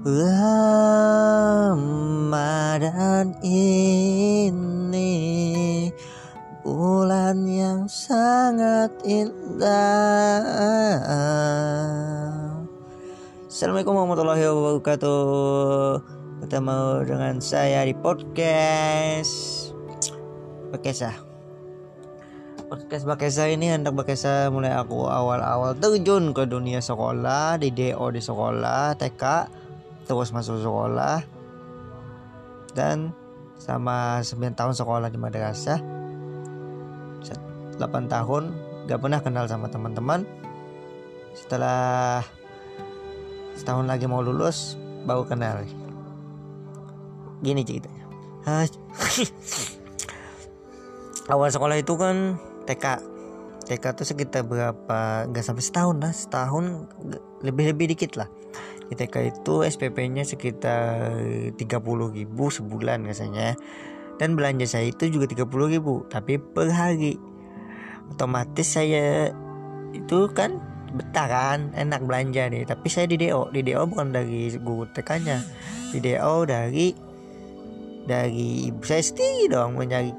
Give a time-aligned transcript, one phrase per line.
[0.00, 0.96] Ramadan
[3.44, 5.12] ini
[6.64, 10.40] bulan yang sangat indah.
[13.44, 16.00] Assalamualaikum warahmatullahi wabarakatuh.
[16.48, 19.76] Ketemu dengan saya di podcast
[20.72, 21.12] Bakesa.
[22.72, 28.24] Podcast Bakesa ini hendak Bakesa mulai aku awal-awal terjun ke dunia sekolah di DO di
[28.24, 29.59] sekolah TK
[30.10, 31.22] terus masuk sekolah.
[32.74, 33.14] Dan
[33.62, 35.78] sama 9 tahun sekolah di madrasah.
[37.78, 38.44] 8 tahun
[38.90, 40.26] gak pernah kenal sama teman-teman.
[41.30, 42.26] Setelah
[43.54, 44.74] setahun lagi mau lulus
[45.06, 45.62] baru kenal.
[47.38, 48.04] Gini ceritanya.
[51.32, 52.34] Awal sekolah itu kan
[52.66, 52.84] TK
[53.70, 55.30] TK tuh sekitar berapa?
[55.30, 56.90] Nggak sampai setahun lah setahun
[57.46, 58.26] lebih lebih dikit lah
[58.90, 61.14] di TK itu SPP-nya sekitar
[61.54, 61.62] 30
[62.10, 63.54] ribu sebulan biasanya.
[64.18, 65.46] Dan belanja saya itu juga 30
[65.78, 67.14] ribu tapi per hari.
[68.10, 69.30] Otomatis saya
[69.94, 70.58] itu kan
[70.90, 72.66] betah kan enak belanja nih.
[72.66, 75.38] Tapi saya di DO di DO bukan dari guru TK nya
[75.94, 76.90] di DO dari
[78.10, 80.10] dari ibu saya sendiri dong mencari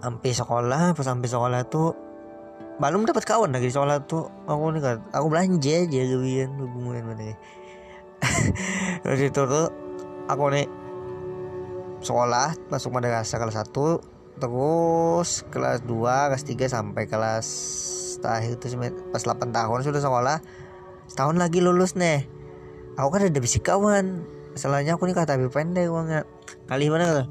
[0.00, 2.03] sampai sekolah pas sampai sekolah tuh
[2.82, 4.26] belum dapat kawan lagi sekolah tuh.
[4.50, 7.34] Aku nih kan aku belanja aja gawian hubungan mana
[9.04, 9.68] terus itu tuh
[10.32, 10.64] aku nih
[12.00, 15.92] sekolah masuk madrasah kelas 1 terus kelas 2
[16.32, 17.46] kelas 3 sampai kelas
[18.20, 18.66] terakhir itu
[19.12, 20.38] pas 8 tahun sudah sekolah.
[21.04, 22.24] Setahun lagi lulus nih.
[22.96, 24.24] Aku kan ada bisi kawan.
[24.54, 26.24] Masalahnya aku nih kata pendek banget
[26.70, 27.26] kali mana?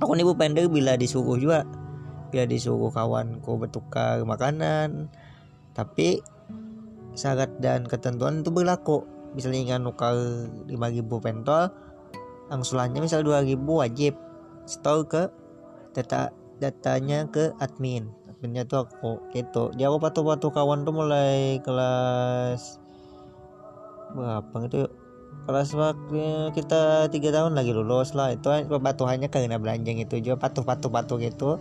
[0.00, 1.68] Aku nih pendek bila disuruh juga
[2.30, 5.10] dia disuruh kawanku bertukar makanan.
[5.76, 6.20] Tapi
[7.16, 9.04] syarat dan ketentuan itu berlaku.
[9.36, 10.16] Misalnya ingin nukar
[10.68, 10.72] 5000
[11.20, 11.68] pentol
[12.48, 14.14] angsulannya misal 2000 wajib.
[14.66, 15.28] Store ke
[15.94, 18.08] data datanya ke admin.
[18.30, 19.70] Adminnya tuh aku gitu.
[19.76, 22.80] Dia aku patuh-patuh kawan tuh mulai kelas
[24.06, 24.86] berapa gitu
[25.46, 28.34] kelas waktu kita tiga tahun lagi lulus lah.
[28.34, 31.60] Itu patuhannya karena belanja gitu juga patuh-patuh patuh gitu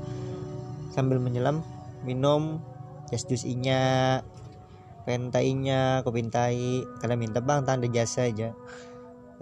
[0.96, 1.60] sambil menyelam
[2.08, 2.64] minum
[3.12, 4.24] jas jus inya
[5.04, 8.56] pentainya kopintai karena minta bang tanda jasa aja.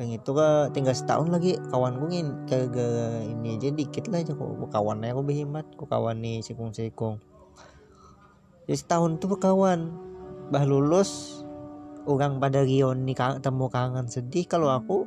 [0.01, 2.89] Yang itu ke tinggal setahun lagi kawan gue ke,
[3.29, 7.21] ini aja dikit lah aja kok kawannya aku behemat kok kawan nih sikung sikung
[8.63, 9.91] jadi setahun tuh kawan
[10.47, 11.43] bah lulus
[12.07, 14.47] orang pada Rioni temu kangen sedih.
[14.47, 15.03] Kalau aku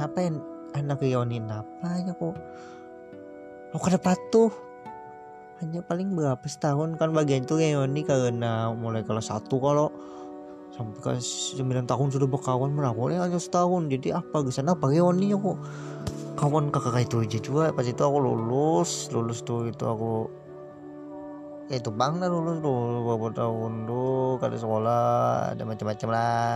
[0.00, 0.40] apa yang
[0.72, 2.36] anak Rionin apa aja kok
[3.76, 4.50] aku ada patuh
[5.60, 9.92] hanya paling berapa setahun kan bagian itu Reoni karena mulai kelas satu kalau
[10.72, 13.92] sampai ke 9 tahun sudah berkawan melakukan hanya setahun.
[13.92, 15.60] Jadi apa ke sana apa Reoni aku
[16.40, 17.38] kawan kakak itu aja.
[17.44, 20.32] Juga pas itu aku lulus lulus tuh itu aku
[21.68, 25.04] ya itu bang lah lulus tuh beberapa tahun tuh kada sekolah
[25.52, 26.52] ada macam-macam lah.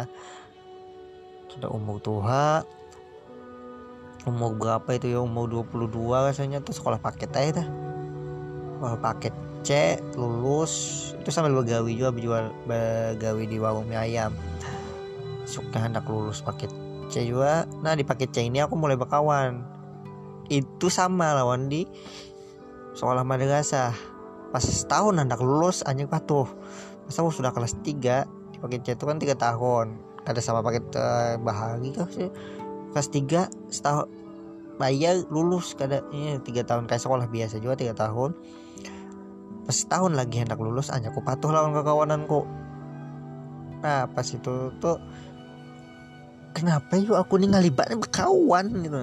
[1.53, 2.65] Sudah umur tua.
[4.25, 5.21] Umur berapa itu ya?
[5.21, 5.93] Umur 22
[6.33, 7.84] rasanya tuh sekolah paket aja dah
[9.01, 9.35] paket
[9.65, 10.73] C lulus.
[11.17, 14.37] Itu sambil begawi juga jual begawi di warung mie ayam.
[15.49, 16.69] Suka hendak lulus paket
[17.09, 17.65] C juga.
[17.81, 19.65] Nah di paket C ini aku mulai berkawan.
[20.53, 21.89] Itu sama lawan di
[22.93, 23.97] sekolah madrasah.
[24.53, 26.47] Pas setahun hendak lulus anjing patuh.
[27.09, 29.97] Pas aku sudah kelas 3 di paket C itu kan tiga tahun.
[30.29, 32.29] Ada sama paket uh, bahagi kah sih?
[32.93, 34.07] Kelas 3 setahun.
[34.77, 35.73] Bayar lulus.
[35.73, 36.85] Kada ini tiga tahun.
[36.85, 38.37] Kayak sekolah biasa juga tiga tahun
[39.65, 42.45] pas setahun lagi hendak lulus hanya aku patuh lawan kekawananku.
[43.81, 44.97] Nah pas itu tuh
[46.53, 49.01] kenapa yuk aku nih ngalibatnya berkawan gitu.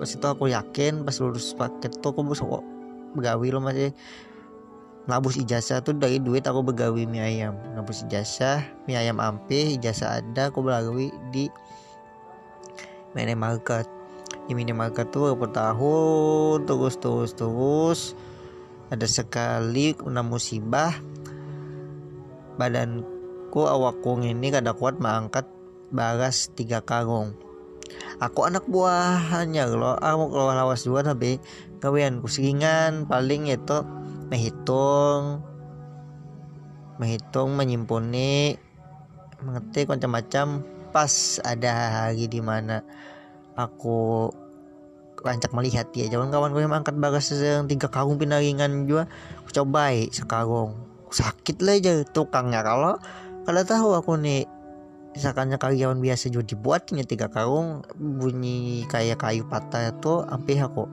[0.00, 2.64] Pas itu aku yakin pas lulus paket tuh aku bisa kok
[3.16, 3.92] begawi lo masih
[5.08, 7.56] ngabus ijazah tuh dari duit aku begawi mie ayam.
[7.76, 11.52] Ngabus ijazah mie ayam ampe ijazah ada aku begawi di
[13.12, 13.84] minimarket.
[14.48, 16.64] Di minimarket tuh per tahun?
[16.64, 18.00] Terus terus terus
[18.88, 20.92] ada sekali kena musibah.
[22.58, 25.46] Badanku awakku ini kada kuat mengangkat
[25.92, 27.36] baras tiga karung.
[28.18, 31.40] Aku anak buahnya loh aku keluar lawas juga tapi
[31.78, 33.80] kawian kusingan paling itu
[34.28, 35.40] menghitung
[36.98, 38.58] menghitung menyimpuni
[39.40, 41.72] mengetik macam-macam pas ada
[42.10, 42.82] hari di mana
[43.54, 44.28] aku
[45.22, 46.06] rancak melihat dia.
[46.06, 49.10] Jangan kawan gue angkat bagas yang tiga karung pinaringan juga
[49.42, 50.78] aku coba sekarung.
[51.08, 52.60] Sakit lah aja tukangnya.
[52.60, 53.00] Kalau
[53.48, 54.44] kalau tahu aku nih
[55.16, 60.84] misalkannya karyawan biasa juga dibuatnya tiga karung bunyi kayak kayu patah itu sampai aku.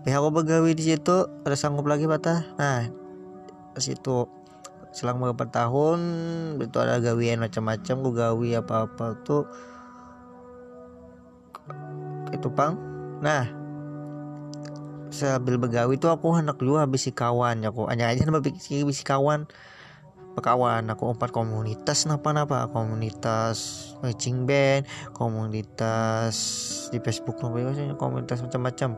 [0.00, 2.44] Pihak aku begawi di situ ada sanggup lagi patah.
[2.60, 2.88] Nah
[3.80, 4.28] situ
[4.90, 6.00] selang beberapa tahun
[6.58, 9.46] itu ada gawian macam-macam gue gawi apa-apa tuh
[12.30, 12.78] itu pang.
[13.20, 13.46] Nah
[15.10, 19.04] sambil begawi tuh aku hendak juga habis si kawan aku hanya aja nama habis si
[19.04, 19.50] kawan.
[20.30, 22.70] Pekawan aku empat komunitas napa-napa.
[22.70, 26.38] Komunitas matching band komunitas
[26.94, 28.94] di Facebook biasanya komunitas macam-macam.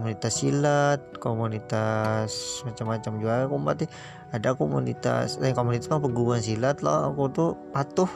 [0.00, 3.44] Komunitas silat komunitas macam-macam juga.
[3.44, 3.86] Aku berarti
[4.32, 7.12] ada komunitas eh komunitas mah peguruan silat lah.
[7.12, 8.08] Aku tuh patuh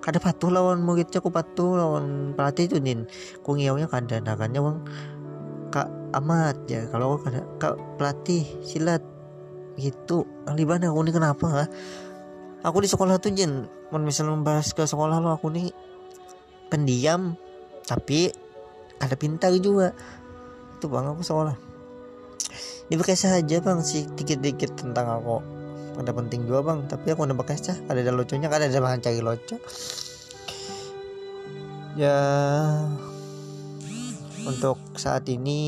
[0.00, 3.04] kada patuh lawan muridnya aku patuh lawan pelatih itu nin
[3.44, 4.78] ku ngiaunya kada nakannya bang
[5.70, 5.88] kak
[6.18, 6.88] amat ya.
[6.90, 9.04] Kalau kada kak pelatih silat
[9.78, 10.26] gitu.
[10.48, 11.64] Alibana aku ini kenapa ha?
[12.60, 15.72] aku di sekolah tuh jen misalnya membahas ke sekolah lo aku nih
[16.68, 17.36] pendiam
[17.84, 18.32] tapi
[19.00, 19.92] ada pintar juga.
[20.76, 21.56] Itu bang aku sekolah.
[22.90, 25.59] Ini berkisah saja bang sih dikit-dikit tentang aku
[25.98, 26.86] ada penting juga bang.
[26.86, 29.56] Tapi aku udah berkisah ada ada lucunya ada ada bahan cari lucu.
[31.98, 32.18] Ya
[34.46, 35.60] untuk saat ini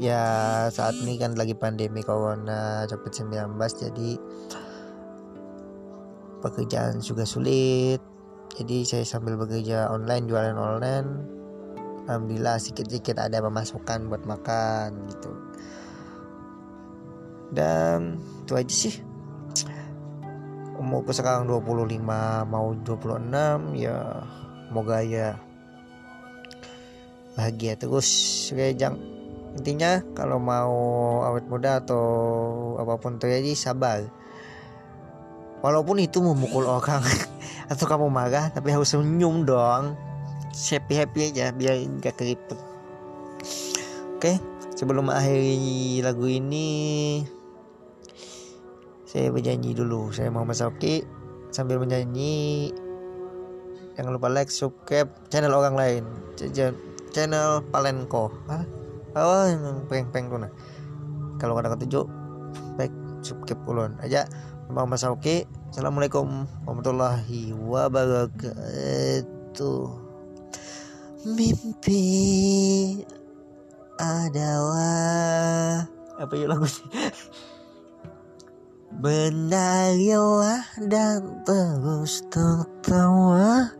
[0.00, 4.10] ya saat ini kan lagi pandemi corona covid-19 jadi
[6.42, 8.02] pekerjaan juga sulit.
[8.52, 11.08] Jadi saya sambil bekerja online jualan online.
[12.02, 15.30] Alhamdulillah sedikit-sedikit ada pemasukan buat makan gitu
[17.52, 18.94] dan itu aja sih.
[20.80, 22.00] Umurku sekarang 25
[22.48, 24.24] mau 26 ya
[24.66, 25.36] semoga ya
[27.36, 28.08] bahagia terus.
[28.50, 28.96] Kayak jang.
[29.52, 30.74] Intinya kalau mau
[31.28, 32.04] awet muda atau
[32.80, 34.00] apa pun terjadi sabar.
[35.62, 37.04] Walaupun itu memukul orang
[37.72, 39.94] atau kamu marah tapi harus senyum dong.
[40.52, 42.58] Happy happy aja biar nggak keriput.
[44.18, 44.40] Oke
[44.82, 47.22] sebelum akhiri lagu ini
[49.12, 51.04] saya berjanji dulu saya mau Oki
[51.52, 52.72] sambil menyanyi
[53.92, 56.08] jangan lupa like subscribe channel orang lain.
[57.12, 58.32] Channel Palenko.
[58.48, 58.64] Hah?
[59.20, 60.48] oh yang peng-peng tuh nah.
[61.36, 62.08] Kalau ada ketujuh
[62.80, 64.00] like subscribe ulun.
[64.00, 64.24] Aja
[64.72, 68.48] Muhammad Sauki Assalamualaikum warahmatullahi wabarakatuh.
[71.28, 72.00] Mimpi
[74.00, 75.84] adalah
[76.16, 76.88] apa ya lagu sih
[79.00, 83.72] Benarilah dan terus tertawa.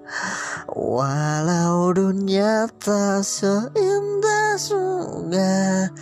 [0.73, 5.93] Walau dunia tak seindah surga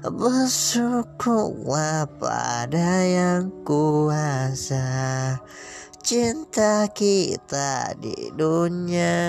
[0.00, 5.36] Bersyukurlah pada yang kuasa.
[6.00, 9.20] Cinta kita di dunia